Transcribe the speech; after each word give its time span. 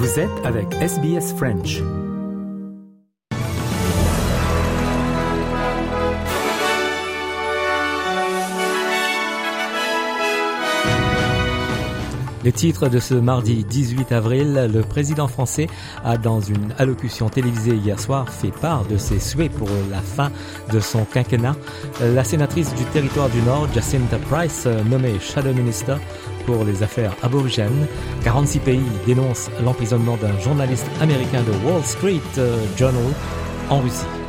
Vous 0.00 0.18
êtes 0.18 0.46
avec 0.46 0.72
SBS 0.80 1.34
French. 1.34 1.82
Les 12.42 12.52
titres 12.52 12.88
de 12.88 12.98
ce 12.98 13.12
mardi 13.12 13.64
18 13.64 14.12
avril, 14.12 14.70
le 14.72 14.80
président 14.80 15.28
français 15.28 15.66
a 16.04 16.16
dans 16.16 16.40
une 16.40 16.72
allocution 16.78 17.28
télévisée 17.28 17.74
hier 17.74 18.00
soir 18.00 18.30
fait 18.30 18.50
part 18.50 18.86
de 18.86 18.96
ses 18.96 19.20
souhaits 19.20 19.52
pour 19.52 19.68
la 19.90 20.00
fin 20.00 20.30
de 20.72 20.80
son 20.80 21.04
quinquennat. 21.04 21.54
La 22.00 22.24
sénatrice 22.24 22.74
du 22.74 22.84
territoire 22.84 23.28
du 23.28 23.42
Nord, 23.42 23.68
Jacinta 23.74 24.16
Price, 24.30 24.66
nommée 24.88 25.20
Shadow 25.20 25.52
Minister 25.52 25.96
pour 26.46 26.64
les 26.64 26.82
affaires 26.82 27.14
aborigènes. 27.22 27.86
46 28.24 28.58
pays 28.60 28.80
dénoncent 29.06 29.50
l'emprisonnement 29.62 30.16
d'un 30.16 30.38
journaliste 30.40 30.86
américain 31.02 31.42
de 31.42 31.68
Wall 31.68 31.84
Street 31.84 32.20
Journal 32.76 33.02
en 33.68 33.80
Russie. 33.80 34.19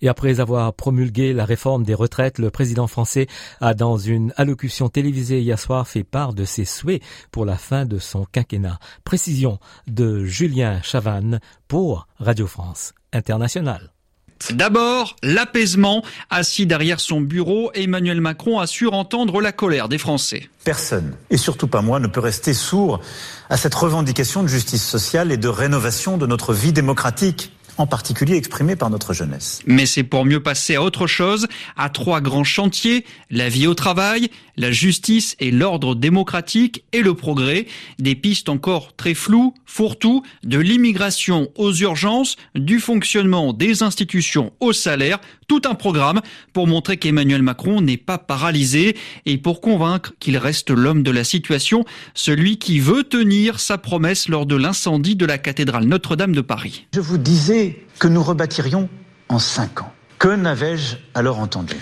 Et 0.00 0.08
après 0.08 0.40
avoir 0.40 0.72
promulgué 0.74 1.32
la 1.32 1.44
réforme 1.44 1.84
des 1.84 1.94
retraites, 1.94 2.38
le 2.38 2.50
président 2.50 2.86
français 2.86 3.26
a, 3.60 3.74
dans 3.74 3.98
une 3.98 4.32
allocution 4.36 4.88
télévisée 4.88 5.40
hier 5.40 5.58
soir, 5.58 5.86
fait 5.86 6.04
part 6.04 6.34
de 6.34 6.44
ses 6.44 6.64
souhaits 6.64 7.02
pour 7.30 7.44
la 7.44 7.56
fin 7.56 7.84
de 7.84 7.98
son 7.98 8.24
quinquennat. 8.24 8.78
Précision 9.04 9.58
de 9.86 10.24
Julien 10.24 10.80
Chavannes 10.82 11.40
pour 11.66 12.06
Radio 12.18 12.46
France 12.46 12.92
Internationale. 13.12 13.92
D'abord, 14.50 15.16
l'apaisement. 15.22 16.02
Assis 16.30 16.66
derrière 16.66 17.00
son 17.00 17.20
bureau, 17.20 17.70
Emmanuel 17.74 18.20
Macron 18.20 18.60
assure 18.60 18.94
entendre 18.94 19.40
la 19.40 19.52
colère 19.52 19.88
des 19.88 19.98
Français. 19.98 20.48
Personne, 20.64 21.14
et 21.30 21.36
surtout 21.36 21.66
pas 21.66 21.82
moi, 21.82 21.98
ne 22.00 22.06
peut 22.06 22.20
rester 22.20 22.54
sourd 22.54 23.00
à 23.50 23.56
cette 23.56 23.74
revendication 23.74 24.42
de 24.42 24.48
justice 24.48 24.86
sociale 24.86 25.32
et 25.32 25.36
de 25.36 25.48
rénovation 25.48 26.18
de 26.18 26.26
notre 26.26 26.54
vie 26.54 26.72
démocratique 26.72 27.52
en 27.78 27.86
particulier 27.86 28.36
exprimée 28.36 28.76
par 28.76 28.90
notre 28.90 29.14
jeunesse. 29.14 29.60
Mais 29.66 29.86
c'est 29.86 30.02
pour 30.02 30.24
mieux 30.24 30.42
passer 30.42 30.74
à 30.74 30.82
autre 30.82 31.06
chose, 31.06 31.46
à 31.76 31.88
trois 31.88 32.20
grands 32.20 32.44
chantiers, 32.44 33.04
la 33.30 33.48
vie 33.48 33.66
au 33.66 33.74
travail, 33.74 34.28
la 34.56 34.72
justice 34.72 35.36
et 35.38 35.50
l'ordre 35.50 35.94
démocratique 35.94 36.84
et 36.92 37.00
le 37.00 37.14
progrès, 37.14 37.66
des 37.98 38.14
pistes 38.14 38.48
encore 38.48 38.96
très 38.96 39.14
floues, 39.14 39.54
fourre-tout, 39.64 40.22
de 40.42 40.58
l'immigration 40.58 41.48
aux 41.56 41.72
urgences, 41.72 42.36
du 42.54 42.80
fonctionnement 42.80 43.52
des 43.52 43.82
institutions 43.82 44.52
au 44.60 44.72
salaire, 44.72 45.20
tout 45.46 45.62
un 45.64 45.74
programme 45.74 46.20
pour 46.52 46.66
montrer 46.66 46.96
qu'Emmanuel 46.96 47.42
Macron 47.42 47.80
n'est 47.80 47.96
pas 47.96 48.18
paralysé 48.18 48.96
et 49.24 49.38
pour 49.38 49.60
convaincre 49.60 50.12
qu'il 50.18 50.36
reste 50.36 50.70
l'homme 50.70 51.02
de 51.02 51.10
la 51.10 51.24
situation, 51.24 51.84
celui 52.14 52.58
qui 52.58 52.80
veut 52.80 53.04
tenir 53.04 53.60
sa 53.60 53.78
promesse 53.78 54.28
lors 54.28 54.46
de 54.46 54.56
l'incendie 54.56 55.16
de 55.16 55.26
la 55.26 55.38
cathédrale 55.38 55.84
Notre-Dame 55.84 56.34
de 56.34 56.40
Paris. 56.40 56.86
Je 56.94 57.00
vous 57.00 57.18
disais 57.18 57.67
que 57.98 58.08
nous 58.08 58.22
rebâtirions 58.22 58.88
en 59.28 59.38
cinq 59.38 59.82
ans. 59.82 59.92
Que 60.18 60.28
n'avais-je 60.28 60.96
alors 61.14 61.38
entendu? 61.38 61.76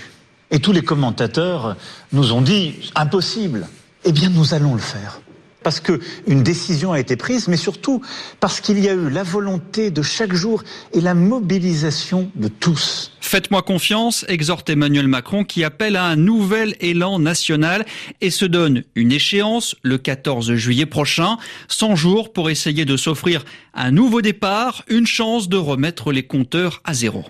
Et 0.51 0.61
tous 0.61 0.73
les 0.73 0.83
commentateurs 0.83 1.77
nous 2.13 2.33
ont 2.33 2.43
dit 2.43 2.93
impossible. 2.95 3.67
Eh 4.05 4.13
bien, 4.13 4.31
nous 4.31 4.55
allons 4.55 4.75
le 4.75 4.81
faire 4.81 5.21
parce 5.67 5.81
qu'une 5.81 6.45
décision 6.45 6.93
a 6.93 7.01
été 7.01 7.17
prise, 7.17 7.49
mais 7.49 7.57
surtout 7.57 8.01
parce 8.39 8.61
qu'il 8.61 8.79
y 8.79 8.89
a 8.89 8.93
eu 8.93 9.11
la 9.11 9.25
volonté 9.25 9.91
de 9.91 10.01
chaque 10.01 10.33
jour 10.33 10.63
et 10.93 11.01
la 11.01 11.13
mobilisation 11.13 12.31
de 12.37 12.47
tous. 12.47 13.11
Faites-moi 13.21 13.63
confiance, 13.63 14.25
exhorte 14.29 14.71
Emmanuel 14.71 15.09
Macron 15.09 15.43
qui 15.43 15.65
appelle 15.65 15.97
à 15.97 16.05
un 16.05 16.15
nouvel 16.15 16.77
élan 16.79 17.19
national 17.19 17.85
et 18.21 18.31
se 18.31 18.45
donne 18.45 18.85
une 18.95 19.11
échéance 19.11 19.75
le 19.83 19.99
14 19.99 20.55
juillet 20.55 20.87
prochain, 20.87 21.37
100 21.67 21.97
jours 21.97 22.33
pour 22.33 22.49
essayer 22.49 22.85
de 22.85 22.97
s'offrir 22.97 23.45
un 23.75 23.91
nouveau 23.91 24.23
départ, 24.23 24.85
une 24.87 25.09
chance 25.09 25.49
de 25.49 25.57
remettre 25.57 26.13
les 26.13 26.23
compteurs 26.23 26.81
à 26.85 26.95
zéro. 26.95 27.25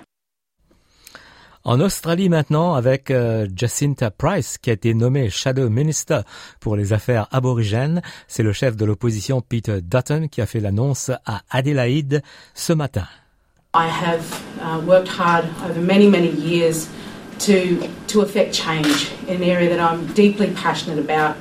En 1.69 1.81
Australie 1.81 2.28
maintenant, 2.28 2.75
avec 2.75 3.10
euh, 3.10 3.49
Jacinta 3.56 4.12
Price, 4.12 4.56
qui 4.56 4.71
a 4.71 4.75
été 4.75 4.94
nommée 4.94 5.31
Shadow 5.31 5.69
Minister 5.69 6.21
pour 6.60 6.77
les 6.77 6.93
affaires 6.93 7.27
aborigènes, 7.32 8.03
c'est 8.28 8.44
le 8.44 8.53
chef 8.53 8.77
de 8.77 8.84
l'opposition 8.84 9.41
Peter 9.41 9.81
Dutton 9.82 10.28
qui 10.31 10.41
a 10.41 10.47
fait 10.47 10.60
l'annonce 10.60 11.10
à 11.27 11.41
Adelaide 11.50 12.22
ce 12.54 12.72
matin. 12.72 13.09
I 13.75 13.88
have 13.88 14.22
uh, 14.60 14.81
worked 14.87 15.09
hard 15.09 15.44
over 15.69 15.81
many, 15.81 16.09
many 16.09 16.31
years 16.31 16.87
to 17.41 17.88
to 18.06 18.21
affect 18.21 18.54
change 18.54 19.10
in 19.27 19.34
an 19.34 19.43
area 19.43 19.69
that 19.69 19.81
I'm 19.81 20.06
deeply 20.15 20.53
passionate 20.53 21.00
about. 21.00 21.34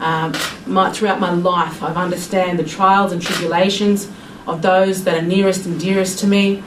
Um, 0.00 0.32
my, 0.66 0.90
throughout 0.90 1.20
my 1.20 1.30
life, 1.30 1.84
I've 1.84 1.96
understand 1.96 2.58
the 2.58 2.64
trials 2.64 3.12
and 3.12 3.22
tribulations 3.22 4.08
of 4.48 4.60
those 4.60 5.04
that 5.04 5.14
are 5.14 5.22
nearest 5.22 5.66
and 5.66 5.78
dearest 5.78 6.18
to 6.18 6.26
me. 6.26 6.64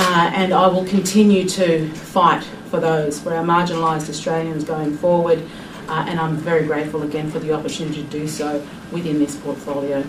Uh, 0.00 0.30
and 0.32 0.54
I 0.54 0.68
will 0.68 0.84
continue 0.84 1.48
to 1.48 1.88
fight 1.92 2.44
for 2.70 2.78
those, 2.78 3.18
for 3.18 3.34
our 3.34 3.44
marginalised 3.44 4.08
Australians 4.08 4.62
going 4.62 4.96
forward. 4.96 5.42
Uh, 5.88 6.04
and 6.06 6.20
I'm 6.20 6.36
very 6.36 6.68
grateful 6.68 7.02
again 7.02 7.28
for 7.32 7.40
the 7.40 7.52
opportunity 7.52 8.04
to 8.04 8.08
do 8.08 8.28
so 8.28 8.64
within 8.92 9.18
this 9.18 9.34
portfolio. 9.34 10.04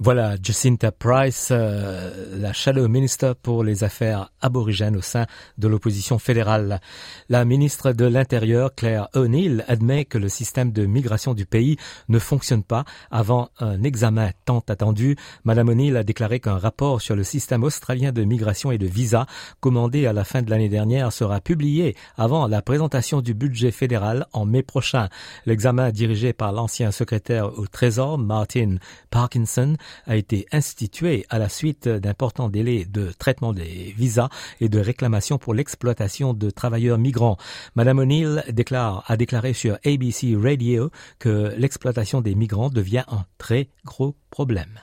Voilà, 0.00 0.34
Jacinta 0.42 0.90
Price, 0.90 1.50
euh, 1.52 2.40
la 2.40 2.52
Shadow 2.52 2.88
Minister 2.88 3.32
pour 3.40 3.62
les 3.62 3.84
affaires 3.84 4.32
aborigènes 4.40 4.96
au 4.96 5.00
sein 5.00 5.26
de 5.56 5.68
l'opposition 5.68 6.18
fédérale. 6.18 6.80
La 7.28 7.44
ministre 7.44 7.92
de 7.92 8.04
l'Intérieur, 8.04 8.74
Claire 8.74 9.08
O'Neill, 9.14 9.64
admet 9.68 10.04
que 10.04 10.18
le 10.18 10.28
système 10.28 10.72
de 10.72 10.84
migration 10.84 11.32
du 11.32 11.46
pays 11.46 11.76
ne 12.08 12.18
fonctionne 12.18 12.64
pas 12.64 12.84
avant 13.12 13.50
un 13.60 13.84
examen 13.84 14.32
tant 14.44 14.64
attendu. 14.68 15.14
Madame 15.44 15.68
O'Neill 15.68 15.96
a 15.96 16.02
déclaré 16.02 16.40
qu'un 16.40 16.58
rapport 16.58 17.00
sur 17.00 17.14
le 17.14 17.22
système 17.22 17.62
australien 17.62 18.10
de 18.10 18.24
migration 18.24 18.72
et 18.72 18.78
de 18.78 18.86
visa, 18.86 19.26
commandé 19.60 20.06
à 20.06 20.12
la 20.12 20.24
fin 20.24 20.42
de 20.42 20.50
l'année 20.50 20.68
dernière, 20.68 21.12
sera 21.12 21.40
publié 21.40 21.94
avant 22.16 22.48
la 22.48 22.62
présentation 22.62 23.20
du 23.20 23.32
budget 23.32 23.70
fédéral 23.70 24.26
en 24.32 24.44
mai 24.44 24.64
prochain. 24.64 25.08
L'examen 25.46 25.92
dirigé 25.92 26.32
par 26.32 26.52
l'ancien 26.52 26.90
secrétaire 26.90 27.56
au 27.56 27.68
Trésor, 27.68 28.18
Martin 28.18 28.78
Parkinson, 29.10 29.76
a 30.06 30.16
été 30.16 30.46
institué 30.52 31.26
à 31.28 31.38
la 31.38 31.48
suite 31.48 31.88
d'importants 31.88 32.48
délais 32.48 32.84
de 32.84 33.12
traitement 33.18 33.52
des 33.52 33.94
visas 33.96 34.28
et 34.60 34.68
de 34.68 34.78
réclamation 34.78 35.38
pour 35.38 35.54
l'exploitation 35.54 36.34
de 36.34 36.50
travailleurs 36.50 36.98
migrants. 36.98 37.36
Madame 37.74 37.98
O'Neill 37.98 38.44
a 38.46 39.16
déclaré 39.16 39.52
sur 39.52 39.78
ABC 39.84 40.36
Radio 40.36 40.90
que 41.18 41.54
l'exploitation 41.56 42.20
des 42.20 42.34
migrants 42.34 42.70
devient 42.70 43.04
un 43.08 43.24
très 43.38 43.68
gros 43.84 44.16
problème. 44.30 44.80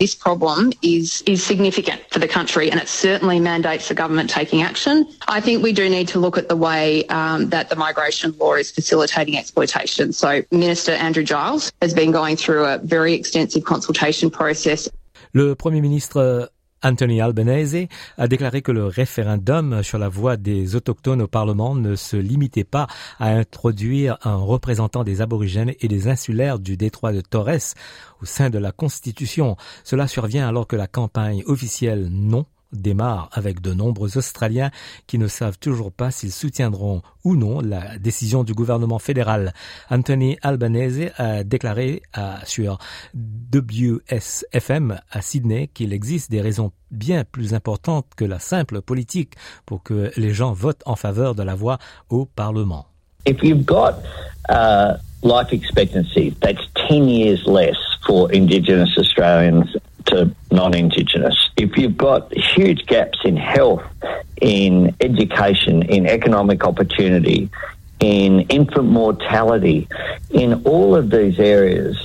This 0.00 0.14
problem 0.14 0.72
is, 0.80 1.22
is 1.26 1.44
significant 1.44 2.00
for 2.10 2.20
the 2.20 2.26
country 2.26 2.70
and 2.70 2.80
it 2.80 2.88
certainly 2.88 3.38
mandates 3.38 3.88
the 3.88 3.94
government 3.94 4.30
taking 4.30 4.62
action. 4.62 5.06
I 5.28 5.42
think 5.42 5.62
we 5.62 5.74
do 5.74 5.90
need 5.90 6.08
to 6.08 6.18
look 6.18 6.38
at 6.38 6.48
the 6.48 6.56
way 6.56 7.06
um, 7.08 7.50
that 7.50 7.68
the 7.68 7.76
migration 7.76 8.34
law 8.38 8.54
is 8.54 8.70
facilitating 8.70 9.36
exploitation. 9.36 10.14
So 10.14 10.42
Minister 10.50 10.92
Andrew 10.92 11.22
Giles 11.22 11.70
has 11.82 11.92
been 11.92 12.12
going 12.12 12.36
through 12.36 12.64
a 12.64 12.78
very 12.78 13.12
extensive 13.12 13.64
consultation 13.64 14.30
process. 14.30 14.88
Le 15.34 15.54
Premier 15.54 15.82
ministre 15.82 16.48
Anthony 16.82 17.20
Albanese 17.20 17.88
a 18.16 18.28
déclaré 18.28 18.62
que 18.62 18.72
le 18.72 18.86
référendum 18.86 19.82
sur 19.82 19.98
la 19.98 20.08
voix 20.08 20.36
des 20.36 20.76
autochtones 20.76 21.22
au 21.22 21.28
Parlement 21.28 21.74
ne 21.74 21.94
se 21.94 22.16
limitait 22.16 22.64
pas 22.64 22.86
à 23.18 23.30
introduire 23.30 24.18
un 24.22 24.36
représentant 24.36 25.04
des 25.04 25.20
aborigènes 25.20 25.74
et 25.80 25.88
des 25.88 26.08
insulaires 26.08 26.58
du 26.58 26.76
détroit 26.76 27.12
de 27.12 27.20
Torres 27.20 27.74
au 28.22 28.24
sein 28.24 28.50
de 28.50 28.58
la 28.58 28.72
Constitution. 28.72 29.56
Cela 29.84 30.08
survient 30.08 30.48
alors 30.48 30.66
que 30.66 30.76
la 30.76 30.86
campagne 30.86 31.42
officielle 31.46 32.08
non 32.10 32.46
démarre 32.72 33.28
avec 33.32 33.60
de 33.60 33.72
nombreux 33.72 34.16
Australiens 34.16 34.70
qui 35.06 35.18
ne 35.18 35.26
savent 35.26 35.58
toujours 35.58 35.92
pas 35.92 36.10
s'ils 36.10 36.32
soutiendront 36.32 37.02
ou 37.24 37.36
non 37.36 37.60
la 37.60 37.98
décision 37.98 38.44
du 38.44 38.54
gouvernement 38.54 38.98
fédéral. 38.98 39.52
Anthony 39.90 40.38
Albanese 40.42 41.10
a 41.16 41.44
déclaré 41.44 42.02
à, 42.12 42.44
sur 42.46 42.78
WSFM 43.52 45.00
à 45.10 45.22
Sydney 45.22 45.68
qu'il 45.68 45.92
existe 45.92 46.30
des 46.30 46.40
raisons 46.40 46.72
bien 46.90 47.24
plus 47.24 47.54
importantes 47.54 48.06
que 48.16 48.24
la 48.24 48.38
simple 48.38 48.80
politique 48.80 49.34
pour 49.66 49.82
que 49.82 50.10
les 50.16 50.32
gens 50.32 50.52
votent 50.52 50.82
en 50.86 50.96
faveur 50.96 51.34
de 51.34 51.42
la 51.42 51.54
voix 51.54 51.78
au 52.08 52.24
Parlement. 52.24 52.86
If 53.26 53.42
you've 53.42 53.66
got 53.66 53.96
uh, 54.48 54.96
life 55.22 55.52
expectancy, 55.52 56.34
that's 56.40 56.62
10 56.88 57.08
years 57.08 57.46
less 57.46 57.76
for 58.06 58.30
Indigenous 58.32 58.96
Australians 58.96 59.76
to 60.10 60.34
non-Indigenous. 60.50 61.50
If 61.56 61.76
you've 61.76 61.96
got 61.96 62.32
huge 62.32 62.86
gaps 62.86 63.18
in 63.24 63.36
health, 63.36 63.84
in 64.40 64.94
education, 65.00 65.82
in 65.82 66.06
economic 66.06 66.64
opportunity, 66.64 67.50
in 68.00 68.40
infant 68.42 68.86
mortality, 68.86 69.88
in 70.30 70.62
all 70.64 70.96
of 70.96 71.10
these 71.10 71.38
areas, 71.38 71.96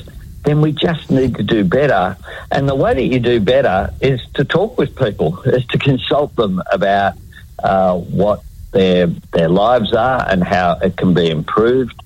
then 0.44 0.62
we 0.62 0.72
just 0.72 1.10
need 1.10 1.36
to 1.36 1.44
do 1.44 1.64
better. 1.64 2.18
And 2.52 2.70
the 2.70 2.76
way 2.76 2.94
that 2.94 3.04
you 3.04 3.20
do 3.20 3.40
better 3.40 3.94
is 4.02 4.22
to 4.36 4.46
talk 4.46 4.78
with 4.78 4.96
people, 4.96 5.42
is 5.46 5.66
to 5.68 5.78
consult 5.78 6.36
them 6.36 6.62
about 6.72 7.14
uh, 7.64 7.98
what 7.98 8.44
their 8.72 9.08
their 9.32 9.48
lives 9.48 9.94
are 9.94 10.30
and 10.30 10.44
how 10.44 10.78
it 10.82 10.98
can 10.98 11.14
be 11.14 11.30
improved. 11.30 12.00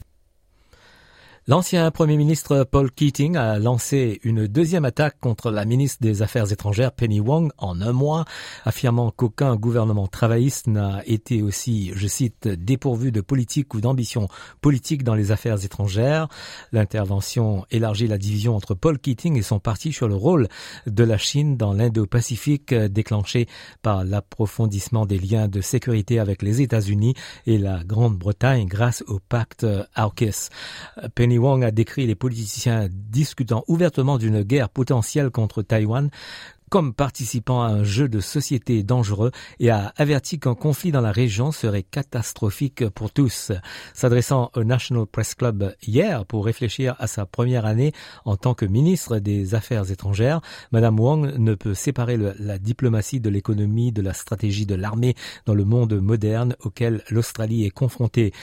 L'ancien 1.49 1.89
Premier 1.89 2.15
ministre 2.15 2.63
Paul 2.63 2.91
Keating 2.91 3.35
a 3.35 3.57
lancé 3.57 4.19
une 4.21 4.45
deuxième 4.45 4.85
attaque 4.85 5.19
contre 5.19 5.49
la 5.49 5.65
ministre 5.65 5.97
des 5.99 6.21
Affaires 6.21 6.51
étrangères 6.51 6.91
Penny 6.91 7.19
Wong 7.19 7.51
en 7.57 7.81
un 7.81 7.91
mois, 7.91 8.25
affirmant 8.65 9.09
qu'aucun 9.09 9.55
gouvernement 9.55 10.05
travailliste 10.05 10.67
n'a 10.67 11.01
été 11.07 11.41
aussi, 11.41 11.91
je 11.95 12.05
cite, 12.05 12.47
dépourvu 12.47 13.11
de 13.11 13.21
politique 13.21 13.73
ou 13.73 13.81
d'ambition 13.81 14.27
politique 14.61 15.03
dans 15.03 15.15
les 15.15 15.31
affaires 15.31 15.65
étrangères. 15.65 16.27
L'intervention 16.71 17.65
élargit 17.71 18.05
la 18.05 18.19
division 18.19 18.55
entre 18.55 18.75
Paul 18.75 18.99
Keating 18.99 19.35
et 19.35 19.41
son 19.41 19.57
parti 19.57 19.91
sur 19.91 20.07
le 20.07 20.13
rôle 20.13 20.49
de 20.85 21.03
la 21.03 21.17
Chine 21.17 21.57
dans 21.57 21.73
l'Indo-Pacifique 21.73 22.75
déclenché 22.75 23.47
par 23.81 24.03
l'approfondissement 24.03 25.07
des 25.07 25.17
liens 25.17 25.47
de 25.47 25.61
sécurité 25.61 26.19
avec 26.19 26.43
les 26.43 26.61
États-Unis 26.61 27.15
et 27.47 27.57
la 27.57 27.83
Grande-Bretagne 27.83 28.67
grâce 28.67 29.03
au 29.07 29.17
pacte 29.17 29.65
AUKUS. 29.95 30.49
Penny 31.15 31.38
Wong 31.39 31.63
a 31.63 31.71
décrit 31.71 32.05
les 32.05 32.15
politiciens 32.15 32.87
discutant 32.91 33.63
ouvertement 33.67 34.17
d'une 34.17 34.43
guerre 34.43 34.69
potentielle 34.69 35.31
contre 35.31 35.61
Taïwan 35.61 36.09
comme 36.69 36.93
participant 36.93 37.61
à 37.61 37.67
un 37.67 37.83
jeu 37.83 38.07
de 38.07 38.19
société 38.19 38.83
dangereux 38.83 39.31
et 39.59 39.69
a 39.69 39.93
averti 39.97 40.39
qu'un 40.39 40.55
conflit 40.55 40.91
dans 40.91 41.01
la 41.01 41.11
région 41.11 41.51
serait 41.51 41.83
catastrophique 41.83 42.87
pour 42.89 43.11
tous. 43.11 43.51
S'adressant 43.93 44.51
au 44.55 44.63
National 44.63 45.05
Press 45.05 45.35
Club 45.35 45.75
hier 45.85 46.25
pour 46.25 46.45
réfléchir 46.45 46.95
à 46.99 47.07
sa 47.07 47.25
première 47.25 47.65
année 47.65 47.91
en 48.25 48.37
tant 48.37 48.53
que 48.53 48.65
ministre 48.65 49.19
des 49.19 49.55
Affaires 49.55 49.91
étrangères, 49.91 50.41
Madame 50.71 50.99
Wong 50.99 51.37
ne 51.37 51.55
peut 51.55 51.73
séparer 51.73 52.17
la 52.17 52.57
diplomatie 52.59 53.19
de 53.19 53.29
l'économie, 53.29 53.91
de 53.91 54.01
la 54.01 54.13
stratégie 54.13 54.65
de 54.65 54.75
l'armée 54.75 55.15
dans 55.45 55.55
le 55.55 55.65
monde 55.65 55.99
moderne 55.99 56.55
auquel 56.61 57.03
l'Australie 57.09 57.65
est 57.65 57.71
confrontée. 57.71 58.33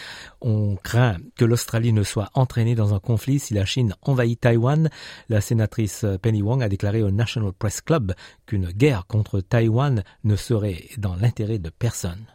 On 0.40 0.76
craint 0.76 1.17
que 1.37 1.44
l'Australie 1.44 1.93
ne 1.93 2.02
soit 2.02 2.31
entraînée 2.34 2.75
dans 2.75 2.94
un 2.94 2.99
conflit 2.99 3.38
si 3.38 3.55
la 3.55 3.64
Chine 3.64 3.94
envahit 4.02 4.40
Taïwan. 4.40 4.90
La 5.28 5.40
sénatrice 5.40 6.05
Penny 6.23 6.43
Wong 6.43 6.62
a 6.62 6.69
déclaré 6.69 7.02
au 7.02 7.11
National 7.11 7.52
Press 7.52 7.81
Club 7.81 8.14
qu'une 8.46 8.66
guerre 8.66 9.06
contre 9.06 9.40
Taïwan 9.40 10.02
ne 10.24 10.36
serait 10.36 10.84
dans 10.98 11.16
l'intérêt 11.16 11.58
de 11.58 11.70
personne. 11.70 12.26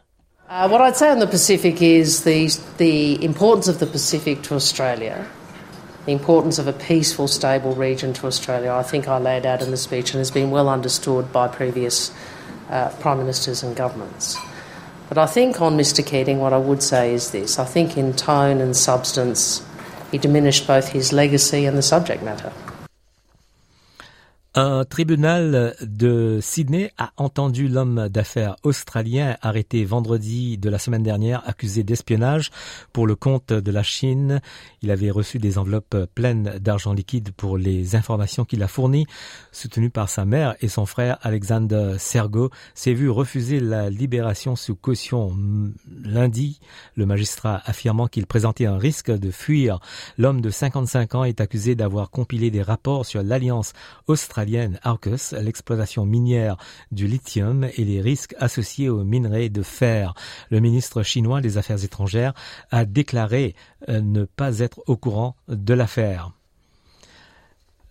Uh, 0.48 0.68
what 0.68 0.82
I'd 0.82 0.96
say 0.96 1.10
on 1.10 1.18
the 1.18 1.26
Pacific 1.26 1.80
is 1.80 2.24
the, 2.24 2.48
the 2.76 3.24
importance 3.24 3.68
of 3.68 3.78
the 3.78 3.86
Pacific 3.86 4.42
to 4.42 4.54
Australia, 4.54 5.26
the 6.04 6.12
importance 6.12 6.58
of 6.58 6.66
a 6.66 6.74
peaceful, 6.74 7.26
stable 7.26 7.74
region 7.74 8.12
to 8.12 8.26
Australia, 8.26 8.72
I 8.72 8.82
think 8.82 9.08
I 9.08 9.18
laid 9.18 9.46
out 9.46 9.62
in 9.62 9.70
the 9.70 9.76
speech 9.78 10.10
and 10.12 10.18
has 10.18 10.30
been 10.30 10.50
well 10.50 10.68
understood 10.68 11.32
by 11.32 11.48
previous 11.48 12.12
uh, 12.68 12.90
Prime 13.00 13.18
Ministers 13.18 13.62
and 13.62 13.74
governments. 13.74 14.36
But 15.08 15.18
I 15.18 15.26
think 15.26 15.60
on 15.60 15.76
Mr 15.76 16.04
Keating, 16.04 16.38
what 16.38 16.52
I 16.52 16.58
would 16.58 16.82
say 16.82 17.14
is 17.14 17.30
this 17.30 17.58
I 17.58 17.64
think 17.64 17.96
in 17.96 18.12
tone 18.12 18.60
and 18.60 18.76
substance, 18.76 19.64
he 20.10 20.18
diminished 20.18 20.66
both 20.66 20.88
his 20.88 21.12
legacy 21.12 21.66
and 21.66 21.78
the 21.78 21.82
subject 21.82 22.22
matter. 22.22 22.52
Un 24.54 24.84
tribunal 24.84 25.74
de 25.80 26.38
Sydney 26.42 26.92
a 26.98 27.12
entendu 27.16 27.68
l'homme 27.68 28.10
d'affaires 28.10 28.56
australien 28.64 29.38
arrêté 29.40 29.82
vendredi 29.86 30.58
de 30.58 30.68
la 30.68 30.78
semaine 30.78 31.02
dernière 31.02 31.42
accusé 31.48 31.84
d'espionnage 31.84 32.50
pour 32.92 33.06
le 33.06 33.16
compte 33.16 33.54
de 33.54 33.70
la 33.70 33.82
Chine. 33.82 34.42
Il 34.82 34.90
avait 34.90 35.10
reçu 35.10 35.38
des 35.38 35.56
enveloppes 35.56 35.96
pleines 36.14 36.58
d'argent 36.60 36.92
liquide 36.92 37.32
pour 37.34 37.56
les 37.56 37.96
informations 37.96 38.44
qu'il 38.44 38.62
a 38.62 38.68
fournies. 38.68 39.06
Soutenu 39.52 39.88
par 39.88 40.10
sa 40.10 40.26
mère 40.26 40.54
et 40.60 40.68
son 40.68 40.84
frère 40.84 41.16
Alexander 41.22 41.94
Sergo, 41.98 42.50
s'est 42.74 42.92
vu 42.92 43.08
refuser 43.08 43.58
la 43.58 43.88
libération 43.88 44.54
sous 44.54 44.76
caution 44.76 45.34
lundi. 46.04 46.60
Le 46.94 47.06
magistrat 47.06 47.62
affirmant 47.64 48.06
qu'il 48.06 48.26
présentait 48.26 48.66
un 48.66 48.76
risque 48.76 49.10
de 49.10 49.30
fuir. 49.30 49.80
L'homme 50.18 50.42
de 50.42 50.50
55 50.50 51.14
ans 51.14 51.24
est 51.24 51.40
accusé 51.40 51.74
d'avoir 51.74 52.10
compilé 52.10 52.50
des 52.50 52.60
rapports 52.60 53.06
sur 53.06 53.22
l'alliance 53.22 53.72
australienne 54.08 54.41
australienne 54.42 54.80
AUKUS, 54.82 55.34
l'exploitation 55.40 56.04
minière 56.04 56.56
du 56.90 57.06
lithium 57.06 57.68
et 57.76 57.84
les 57.84 58.00
risques 58.00 58.34
associés 58.40 58.88
aux 58.88 59.04
minerais 59.04 59.50
de 59.50 59.62
fer. 59.62 60.14
Le 60.50 60.58
ministre 60.58 61.04
chinois 61.04 61.40
des 61.40 61.58
Affaires 61.58 61.84
étrangères 61.84 62.34
a 62.72 62.84
déclaré 62.84 63.54
euh, 63.88 64.00
ne 64.00 64.24
pas 64.24 64.58
être 64.58 64.80
au 64.88 64.96
courant 64.96 65.36
de 65.46 65.74
l'affaire. 65.74 66.32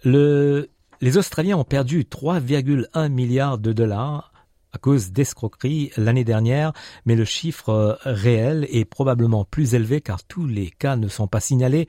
les 0.03 1.17
Australiens 1.17 1.55
ont 1.57 1.63
perdu 1.63 2.03
3,1 2.03 3.07
milliards 3.07 3.57
de 3.57 3.71
dollars 3.71 4.30
à 4.73 4.77
cause 4.77 5.11
d'escroqueries 5.11 5.91
l'année 5.97 6.23
dernière, 6.23 6.73
mais 7.05 7.15
le 7.15 7.25
chiffre 7.25 7.69
euh, 7.69 7.95
réel 8.03 8.67
est 8.69 8.85
probablement 8.85 9.43
plus 9.43 9.73
élevé 9.73 10.01
car 10.01 10.23
tous 10.23 10.47
les 10.47 10.69
cas 10.69 10.95
ne 10.95 11.07
sont 11.07 11.27
pas 11.27 11.39
signalés. 11.39 11.87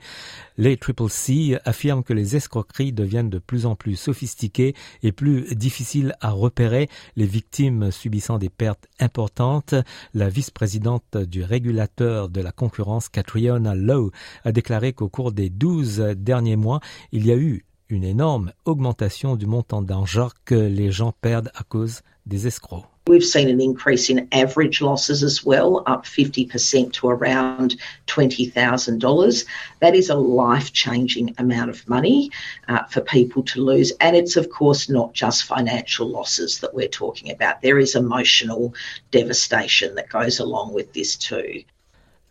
Les 0.57 0.77
Triple 0.77 1.09
C 1.09 1.57
affirment 1.65 2.03
que 2.03 2.13
les 2.13 2.35
escroqueries 2.35 2.93
deviennent 2.93 3.29
de 3.29 3.39
plus 3.39 3.65
en 3.65 3.75
plus 3.75 3.95
sophistiquées 3.95 4.75
et 5.01 5.11
plus 5.11 5.55
difficiles 5.55 6.15
à 6.19 6.31
repérer, 6.31 6.89
les 7.15 7.25
victimes 7.25 7.91
subissant 7.91 8.37
des 8.37 8.49
pertes 8.49 8.87
importantes. 8.99 9.75
La 10.13 10.29
vice-présidente 10.29 11.17
du 11.17 11.43
régulateur 11.43 12.29
de 12.29 12.41
la 12.41 12.51
concurrence, 12.51 13.09
Catriona 13.09 13.75
Lowe, 13.75 14.11
a 14.43 14.51
déclaré 14.51 14.93
qu'au 14.93 15.09
cours 15.09 15.31
des 15.31 15.49
12 15.49 16.13
derniers 16.17 16.57
mois, 16.57 16.81
il 17.11 17.25
y 17.25 17.31
a 17.31 17.35
eu 17.35 17.65
une 17.93 18.03
énorme 18.03 18.51
augmentation 18.65 19.35
du 19.35 19.45
montant 19.45 19.81
d'argent 19.81 20.29
que 20.45 20.55
les 20.55 20.91
gens 20.91 21.13
perdent 21.21 21.51
à 21.53 21.63
cause 21.63 22.01
des 22.25 22.47
escrocs. 22.47 22.85
We've 23.05 23.23
seen 23.23 23.49
an 23.49 23.59
increase 23.59 24.09
in 24.09 24.29
average 24.31 24.81
losses 24.81 25.23
as 25.23 25.43
well, 25.43 25.83
up 25.87 26.05
50% 26.05 26.93
to 26.93 27.09
around 27.09 27.75
$20,000. 28.07 29.45
That 29.81 29.93
is 29.93 30.09
a 30.09 30.15
life 30.15 30.71
changing 30.71 31.35
amount 31.37 31.69
of 31.69 31.87
money 31.89 32.31
uh, 32.69 32.85
for 32.85 33.01
people 33.01 33.43
to 33.43 33.61
lose. 33.61 33.91
And 33.99 34.15
it's, 34.15 34.37
of 34.37 34.49
course, 34.49 34.89
not 34.89 35.13
just 35.13 35.43
financial 35.43 36.07
losses 36.07 36.59
that 36.59 36.73
we're 36.73 36.87
talking 36.87 37.29
about. 37.29 37.61
There 37.61 37.77
is 37.77 37.93
emotional 37.93 38.73
devastation 39.11 39.95
that 39.95 40.07
goes 40.07 40.39
along 40.39 40.73
with 40.73 40.93
this 40.93 41.17
too. 41.17 41.63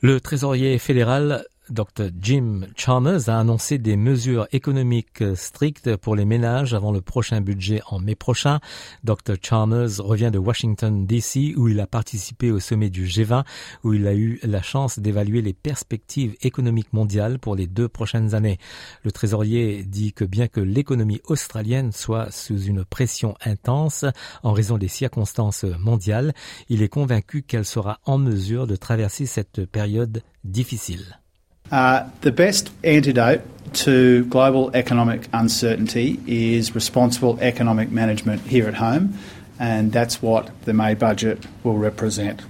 Le 0.00 0.18
trésorier 0.20 0.78
fédéral 0.78 1.44
Dr. 1.72 2.10
Jim 2.20 2.66
Chalmers 2.76 3.30
a 3.30 3.38
annoncé 3.38 3.78
des 3.78 3.96
mesures 3.96 4.46
économiques 4.52 5.24
strictes 5.34 5.96
pour 5.96 6.14
les 6.14 6.26
ménages 6.26 6.74
avant 6.74 6.92
le 6.92 7.00
prochain 7.00 7.40
budget 7.40 7.80
en 7.86 7.98
mai 7.98 8.14
prochain. 8.14 8.60
Dr. 9.04 9.36
Chalmers 9.42 9.96
revient 9.98 10.30
de 10.30 10.38
Washington, 10.38 11.06
D.C., 11.06 11.54
où 11.56 11.69
il 11.69 11.80
a 11.80 11.86
participé 11.86 12.50
au 12.50 12.60
sommet 12.60 12.91
du 12.91 13.06
G20, 13.06 13.44
où 13.84 13.94
il 13.94 14.06
a 14.06 14.14
eu 14.14 14.38
la 14.43 14.60
chance 14.60 14.98
d'évaluer 14.98 15.41
les 15.41 15.55
perspectives 15.55 16.36
économiques 16.43 16.93
mondiales 16.93 17.38
pour 17.38 17.56
les 17.56 17.67
deux 17.67 17.88
prochaines 17.88 18.34
années. 18.34 18.58
Le 19.02 19.10
trésorier 19.10 19.82
dit 19.82 20.12
que 20.12 20.26
bien 20.26 20.48
que 20.48 20.60
l'économie 20.60 21.22
australienne 21.24 21.93
soit 21.93 22.31
sous 22.31 22.60
une 22.60 22.84
pression 22.84 23.34
intense 23.46 24.05
en 24.43 24.52
raison 24.52 24.76
des 24.76 24.88
circonstances 24.88 25.64
mondiales, 25.64 26.34
il 26.69 26.82
est 26.82 26.88
convaincu 26.88 27.43
qu'elle 27.43 27.64
sera 27.64 27.98
en 28.05 28.19
mesure 28.19 28.67
de 28.67 28.76
traverser 28.76 29.24
cette 29.24 29.64
période 29.64 30.22
difficile. 30.44 31.21
Uh, 31.70 32.10
the 32.20 32.32
best 32.32 32.70
antidote 32.84 33.42
to 33.72 34.24
global 34.26 34.70
economic 34.74 35.26
uncertainty 35.32 36.20
is 36.26 36.74
responsible 36.74 37.38
economic 37.40 37.90
management 37.90 38.42
here 38.42 38.69
at 38.69 38.74
home, 38.74 39.19
and 39.58 39.92
that's 39.92 40.20
what 40.20 40.50
the 40.64 40.74
May 40.74 40.94
budget 40.94 41.44
will 41.64 41.78
represent. 41.78 42.42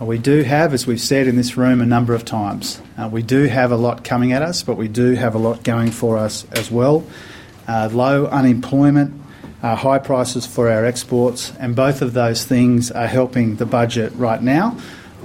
We 0.00 0.18
do 0.18 0.42
have, 0.42 0.74
as 0.74 0.86
we've 0.86 1.00
said 1.00 1.28
in 1.28 1.36
this 1.36 1.56
room 1.56 1.80
a 1.80 1.86
number 1.86 2.14
of 2.14 2.24
times, 2.24 2.82
uh, 2.98 3.08
we 3.10 3.22
do 3.22 3.44
have 3.44 3.70
a 3.70 3.76
lot 3.76 4.02
coming 4.02 4.32
at 4.32 4.42
us, 4.42 4.62
but 4.62 4.76
we 4.76 4.88
do 4.88 5.12
have 5.12 5.34
a 5.34 5.38
lot 5.38 5.62
going 5.62 5.92
for 5.92 6.18
us 6.18 6.44
as 6.52 6.70
well. 6.70 7.06
Uh, 7.68 7.88
low 7.92 8.26
unemployment, 8.26 9.14
uh, 9.62 9.76
high 9.76 9.98
prices 9.98 10.46
for 10.46 10.68
our 10.68 10.84
exports, 10.84 11.52
and 11.60 11.76
both 11.76 12.02
of 12.02 12.12
those 12.12 12.44
things 12.44 12.90
are 12.90 13.06
helping 13.06 13.56
the 13.56 13.66
budget 13.66 14.12
right 14.16 14.42
now 14.42 14.76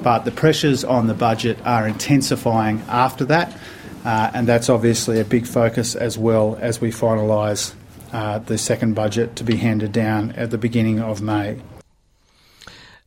but 0.03 0.25
the 0.25 0.31
pressures 0.31 0.83
on 0.83 1.07
the 1.07 1.13
budget 1.13 1.57
are 1.65 1.87
intensifying 1.87 2.81
after 2.87 3.25
that, 3.25 3.57
uh, 4.05 4.31
and 4.33 4.47
that's 4.47 4.69
obviously 4.69 5.19
a 5.19 5.25
big 5.25 5.45
focus 5.45 5.95
as 5.95 6.17
well 6.17 6.57
as 6.61 6.81
we 6.81 6.91
finalise 6.91 7.73
uh, 8.11 8.39
the 8.39 8.57
second 8.57 8.95
budget 8.95 9.35
to 9.35 9.43
be 9.43 9.55
handed 9.57 9.91
down 9.91 10.31
at 10.31 10.51
the 10.51 10.57
beginning 10.57 10.99
of 10.99 11.21
May. 11.21 11.59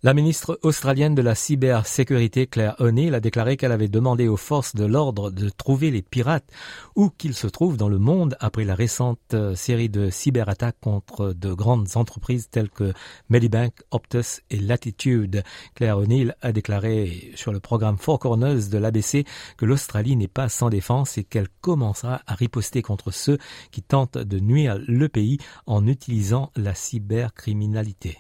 La 0.05 0.15
ministre 0.15 0.59
australienne 0.63 1.15
de 1.15 1.23
la 1.23 1.37
cybersécurité, 1.37 2.49
Claire 2.49 2.75
O'Neill, 2.81 3.15
a 3.15 3.21
déclaré 3.21 3.57
qu'elle 3.57 3.71
avait 3.71 3.87
demandé 3.87 4.27
aux 4.27 4.37
forces 4.37 4.75
de 4.75 4.85
l'ordre 4.85 5.31
de 5.31 5.49
trouver 5.49 5.93
les 5.93 6.03
pirates 6.03 6.51
où 6.97 7.09
qu'ils 7.09 7.37
se 7.37 7.47
trouvent 7.47 7.77
dans 7.77 7.89
le 7.89 8.01
monde 8.01 8.37
après 8.41 8.65
la 8.65 8.75
récente 8.75 9.21
euh, 9.33 9.55
série 9.55 9.89
de 9.89 10.11
cyberattaques 10.11 10.81
contre 10.81 11.33
de 11.33 11.53
grandes 11.53 11.97
entreprises 11.97 12.49
telles 12.51 12.69
que 12.69 12.93
Medibank, 13.29 13.75
Optus 13.93 14.41
et 14.51 14.59
Latitude. 14.59 15.45
Claire 15.77 15.99
O'Neill 15.99 16.35
a 16.43 16.51
déclaré 16.51 17.31
sur 17.37 17.53
le 17.53 17.61
programme 17.61 17.97
Four 17.97 18.19
Corners 18.19 18.71
de 18.73 18.79
l'ABC 18.79 19.25
que 19.57 19.67
l'Australie 19.67 20.17
n'est 20.17 20.27
pas 20.27 20.49
sans 20.49 20.69
défense 20.69 21.17
et 21.17 21.23
qu'elle 21.23 21.49
commencera 21.61 22.23
à 22.27 22.35
riposter 22.35 22.83
contre 22.83 23.13
ceux 23.13 23.39
qui 23.71 23.83
tentent 23.83 24.19
de 24.19 24.41
nuire 24.41 24.81
le 24.85 25.09
pays 25.09 25.39
en 25.67 25.87
utilisant 25.87 26.51
la 26.57 26.75
cybercriminalité. 26.75 28.19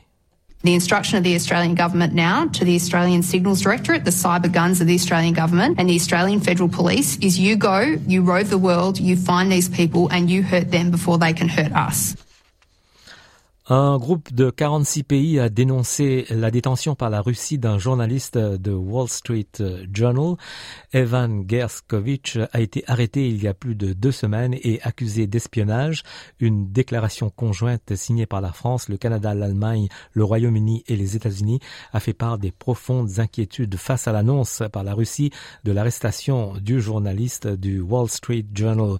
The 0.64 0.75
instruction 0.75 1.19
of 1.19 1.25
the 1.25 1.35
Australian 1.35 1.75
Government 1.75 2.14
now 2.14 2.47
to 2.47 2.64
the 2.64 2.76
Australian 2.76 3.25
Signals 3.25 3.62
Directorate, 3.62 4.04
the 4.04 4.12
cyber 4.12 4.50
guns 4.50 4.81
of 4.81 4.87
the 4.87 4.95
Australian 4.95 5.35
Government 5.35 5.81
and 5.81 5.90
the 5.90 5.97
Australian 5.97 6.38
Federal 6.38 6.69
Police 6.69 7.19
is 7.19 7.37
you 7.37 7.57
go, 7.57 7.81
you 7.81 8.23
rove 8.23 8.49
the 8.49 8.59
world, 8.59 9.00
you 9.00 9.16
find 9.16 9.50
these 9.50 9.69
people 9.69 10.09
and 10.12 10.31
you 10.31 10.45
hurt 10.45 10.71
them 10.71 10.92
before 10.92 11.19
they 11.19 11.33
can 11.33 11.49
hurt 11.49 11.73
us. 11.73 12.14
Un 13.75 13.97
groupe 13.97 14.35
de 14.35 14.50
46 14.50 15.02
pays 15.02 15.41
a 15.41 15.49
dénoncé 15.49 16.26
la 16.29 16.50
détention 16.50 16.95
par 16.95 17.09
la 17.09 17.23
Russie 17.23 17.57
d'un 17.57 17.79
journaliste 17.79 18.37
de 18.37 18.71
Wall 18.71 19.09
Street 19.09 19.47
Journal. 19.91 20.37
Evan 20.93 21.47
Gerskovich 21.49 22.37
a 22.52 22.61
été 22.61 22.85
arrêté 22.87 23.26
il 23.26 23.43
y 23.43 23.49
a 23.49 23.55
plus 23.55 23.75
de 23.75 23.95
deux 23.95 24.12
semaines 24.12 24.55
et 24.62 24.83
accusé 24.83 25.26
d'espionnage. 25.26 26.02
Une 26.38 26.71
déclaration 26.71 27.31
conjointe 27.31 27.97
signée 27.97 28.26
par 28.26 28.43
la 28.43 28.52
France, 28.52 28.91
le 28.91 28.99
Canada, 28.99 29.33
l'Allemagne, 29.33 29.88
le 30.12 30.23
Royaume-Uni 30.23 30.85
et 30.87 30.97
les 30.97 31.17
États-Unis 31.17 31.61
a 31.95 32.00
fait 32.00 32.12
part 32.12 32.37
des 32.37 32.52
profondes 32.52 33.21
inquiétudes 33.21 33.76
face 33.76 34.07
à 34.07 34.12
l'annonce 34.12 34.62
par 34.71 34.85
la 34.85 34.93
Russie 34.93 35.31
de 35.64 35.73
l'arrestation 35.73 36.59
du 36.61 36.79
journaliste 36.79 37.49
du 37.49 37.81
Wall 37.81 38.11
Street 38.11 38.45
Journal 38.55 38.99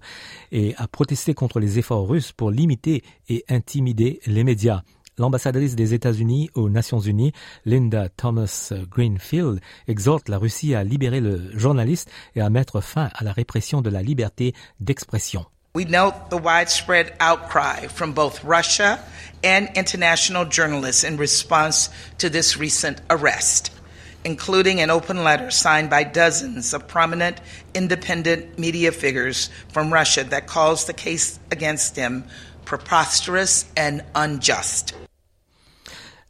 et 0.51 0.73
a 0.77 0.87
protesté 0.87 1.35
contre 1.35 1.59
les 1.59 1.77
efforts 1.77 2.07
russes 2.07 2.31
pour 2.31 2.49
limiter 2.49 3.03
et 3.29 3.45
intimider 3.49 4.19
les 4.25 4.43
médias 4.43 4.62
L'ambassadrice 5.19 5.75
des 5.75 5.93
États-Unis 5.93 6.49
aux 6.55 6.69
Nations 6.69 6.99
Unies, 6.99 7.33
Linda 7.65 8.09
Thomas 8.09 8.73
Greenfield, 8.89 9.59
exhorte 9.87 10.27
la 10.27 10.39
Russie 10.39 10.73
à 10.73 10.83
libérer 10.83 11.21
le 11.21 11.55
journaliste 11.57 12.09
et 12.35 12.41
à 12.41 12.49
mettre 12.49 12.81
fin 12.81 13.09
à 13.13 13.23
la 13.23 13.31
répression 13.31 13.81
de 13.81 13.91
la 13.91 14.01
liberté 14.01 14.53
d'expression. 14.79 15.45
We 15.75 15.85
note 15.85 16.29
the 16.29 16.37
widespread 16.37 17.13
outcry 17.19 17.87
from 17.87 18.13
both 18.13 18.43
Russia 18.43 18.99
and 19.43 19.69
international 19.75 20.45
journalists 20.45 21.03
in 21.03 21.17
response 21.17 21.89
to 22.19 22.29
this 22.29 22.57
recent 22.57 23.01
arrest, 23.09 23.71
including 24.23 24.81
an 24.81 24.91
open 24.91 25.23
letter 25.23 25.49
signed 25.49 25.89
by 25.89 26.03
dozens 26.03 26.73
of 26.73 26.87
prominent 26.87 27.41
independent 27.73 28.57
media 28.59 28.91
figures 28.91 29.49
from 29.71 29.91
Russia 29.91 30.23
that 30.23 30.45
calls 30.45 30.85
the 30.85 30.93
case 30.93 31.39
against 31.51 31.95
them 31.95 32.23
preposterous 32.65 33.67
and 33.77 33.99
unjust. 34.15 34.95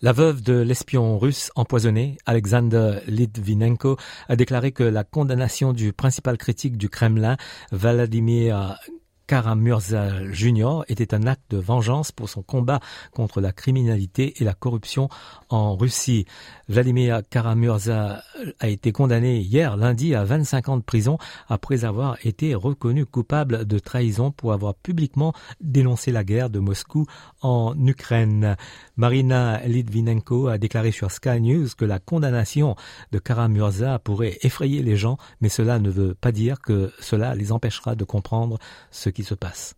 La 0.01 0.11
veuve 0.11 0.41
de 0.41 0.53
l'espion 0.53 1.17
russe 1.17 1.49
empoisonné, 1.55 2.17
Alexander 2.25 2.99
Litvinenko, 3.07 3.97
a 4.27 4.35
déclaré 4.35 4.73
que 4.73 4.83
la 4.83 5.05
condamnation 5.05 5.71
du 5.71 5.93
principal 5.93 6.37
critique 6.37 6.77
du 6.77 6.89
Kremlin, 6.89 7.37
Vladimir 7.71 8.77
Karamurza 9.27 10.31
Jr. 10.31 10.81
était 10.87 11.13
un 11.13 11.27
acte 11.27 11.51
de 11.51 11.57
vengeance 11.57 12.11
pour 12.11 12.29
son 12.29 12.41
combat 12.41 12.79
contre 13.11 13.41
la 13.41 13.51
criminalité 13.51 14.41
et 14.41 14.43
la 14.43 14.53
corruption 14.53 15.09
en 15.49 15.75
Russie. 15.75 16.25
Vladimir 16.67 17.21
Karamurza 17.29 18.23
a 18.59 18.67
été 18.67 18.91
condamné 18.91 19.39
hier 19.39 19.77
lundi 19.77 20.13
à 20.15 20.23
25 20.23 20.69
ans 20.69 20.77
de 20.77 20.83
prison 20.83 21.17
après 21.47 21.85
avoir 21.85 22.17
été 22.23 22.53
reconnu 22.55 23.05
coupable 23.05 23.65
de 23.65 23.79
trahison 23.79 24.31
pour 24.31 24.53
avoir 24.53 24.75
publiquement 24.75 25.33
dénoncé 25.61 26.11
la 26.11 26.23
guerre 26.23 26.49
de 26.49 26.59
Moscou 26.59 27.05
en 27.41 27.75
Ukraine. 27.87 28.57
Marina 28.97 29.65
Litvinenko 29.65 30.47
a 30.47 30.57
déclaré 30.57 30.91
sur 30.91 31.11
Sky 31.11 31.39
News 31.39 31.69
que 31.77 31.85
la 31.85 31.99
condamnation 31.99 32.75
de 33.11 33.19
Karamurza 33.19 33.99
pourrait 33.99 34.37
effrayer 34.41 34.83
les 34.83 34.97
gens, 34.97 35.17
mais 35.39 35.49
cela 35.49 35.79
ne 35.79 35.89
veut 35.89 36.13
pas 36.13 36.31
dire 36.31 36.59
que 36.59 36.91
cela 36.99 37.35
les 37.35 37.51
empêchera 37.51 37.95
de 37.95 38.03
comprendre 38.03 38.57
ce 38.91 39.09
qui 39.13 39.24
se 39.24 39.36
passe. 39.36 39.74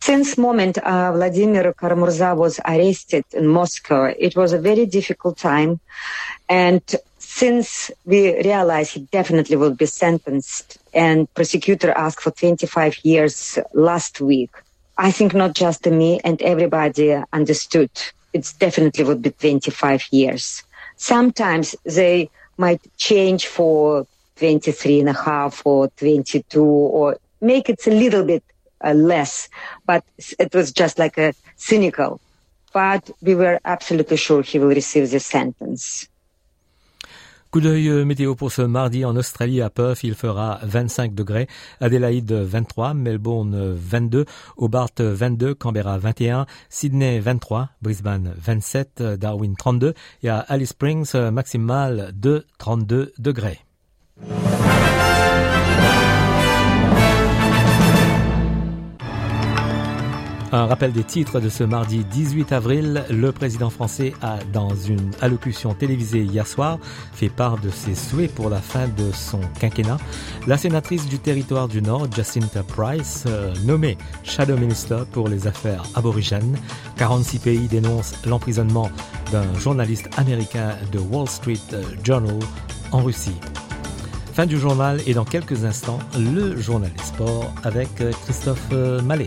Since 0.00 0.38
moment 0.38 0.78
uh, 0.78 1.12
Vladimir 1.12 1.74
Karamurza 1.74 2.36
was 2.36 2.60
arrested 2.64 3.24
in 3.32 3.46
Moscow, 3.46 4.04
it 4.04 4.36
was 4.36 4.52
a 4.52 4.58
very 4.58 4.86
difficult 4.86 5.36
time. 5.36 5.80
And 6.48 6.82
since 7.18 7.90
we 8.06 8.36
realized 8.42 8.94
he 8.94 9.00
definitely 9.12 9.56
will 9.56 9.74
be 9.74 9.86
sentenced 9.86 10.78
and 10.94 11.32
prosecutor 11.34 11.90
asked 11.90 12.22
for 12.22 12.30
25 12.30 13.04
years 13.04 13.58
last 13.74 14.20
week, 14.20 14.50
I 14.96 15.10
think 15.10 15.34
not 15.34 15.54
just 15.54 15.84
me 15.86 16.20
and 16.24 16.40
everybody 16.42 17.20
understood 17.32 17.90
it's 18.32 18.52
definitely 18.52 19.04
would 19.04 19.22
be 19.22 19.30
25 19.30 20.04
years. 20.10 20.62
Sometimes 20.96 21.74
they 21.84 22.30
might 22.56 22.80
change 22.96 23.46
for 23.46 24.06
23 24.36 25.00
and 25.00 25.08
a 25.08 25.12
half 25.12 25.62
or 25.64 25.88
22 25.88 26.62
or 26.62 27.18
make 27.40 27.68
it 27.68 27.86
a 27.86 27.90
little 27.90 28.24
bit 28.24 28.42
uh, 28.84 28.92
less, 28.92 29.48
but 29.86 30.04
it 30.38 30.54
was 30.54 30.72
just 30.72 30.98
like 30.98 31.18
a 31.18 31.32
cynical. 31.56 32.20
But 32.72 33.10
we 33.22 33.34
were 33.34 33.58
absolutely 33.64 34.16
sure 34.16 34.42
he 34.42 34.58
will 34.58 34.74
receive 34.74 35.10
the 35.10 35.20
sentence. 35.20 36.08
Coup 37.50 37.62
d'œil 37.62 37.88
euh, 37.88 38.04
météo 38.04 38.34
pour 38.34 38.52
ce 38.52 38.60
mardi 38.60 39.06
en 39.06 39.16
Australie 39.16 39.62
à 39.62 39.70
Perth, 39.70 40.04
il 40.04 40.14
fera 40.14 40.60
25 40.64 41.14
degrés, 41.14 41.46
Adélaïde 41.80 42.30
23, 42.30 42.92
Melbourne 42.92 43.74
22, 43.74 44.26
Hobart 44.58 44.90
22, 44.98 45.54
Canberra 45.54 45.96
21, 45.96 46.44
Sydney 46.68 47.20
23, 47.20 47.70
Brisbane 47.80 48.34
27, 48.36 49.02
Darwin 49.18 49.54
32 49.56 49.94
et 50.24 50.28
à 50.28 50.40
Alice 50.40 50.70
Springs 50.70 51.14
maximal 51.32 52.12
de 52.14 52.44
32 52.58 53.14
degrés. 53.18 53.60
Un 60.58 60.66
rappel 60.66 60.90
des 60.90 61.04
titres 61.04 61.38
de 61.38 61.48
ce 61.48 61.62
mardi 61.62 62.02
18 62.02 62.50
avril. 62.50 63.04
Le 63.10 63.30
président 63.30 63.70
français 63.70 64.12
a, 64.20 64.38
dans 64.52 64.74
une 64.74 65.12
allocution 65.20 65.72
télévisée 65.72 66.24
hier 66.24 66.48
soir, 66.48 66.80
fait 67.12 67.28
part 67.28 67.58
de 67.58 67.70
ses 67.70 67.94
souhaits 67.94 68.34
pour 68.34 68.50
la 68.50 68.60
fin 68.60 68.88
de 68.88 69.12
son 69.12 69.38
quinquennat. 69.60 69.98
La 70.48 70.56
sénatrice 70.58 71.06
du 71.06 71.20
territoire 71.20 71.68
du 71.68 71.80
Nord, 71.80 72.08
Jacinta 72.10 72.64
Price, 72.64 73.22
euh, 73.28 73.54
nommée 73.66 73.96
Shadow 74.24 74.56
Minister 74.56 75.04
pour 75.12 75.28
les 75.28 75.46
affaires 75.46 75.84
aborigènes. 75.94 76.58
46 76.96 77.38
pays 77.38 77.68
dénoncent 77.68 78.16
l'emprisonnement 78.26 78.90
d'un 79.30 79.54
journaliste 79.60 80.08
américain 80.16 80.74
de 80.90 80.98
Wall 80.98 81.28
Street 81.28 81.54
Journal 82.02 82.40
en 82.90 83.04
Russie. 83.04 83.36
Fin 84.32 84.46
du 84.46 84.58
journal 84.58 85.00
et 85.06 85.14
dans 85.14 85.24
quelques 85.24 85.64
instants, 85.64 86.00
le 86.18 86.60
journal 86.60 86.90
des 86.90 87.04
sports 87.04 87.54
avec 87.62 87.90
Christophe 88.24 88.72
Mallet. 89.04 89.26